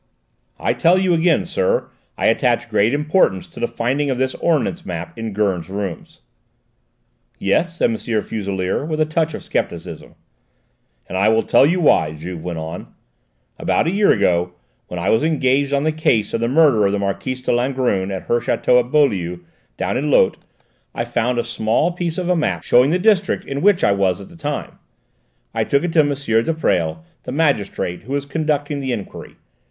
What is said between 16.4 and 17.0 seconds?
the murder of the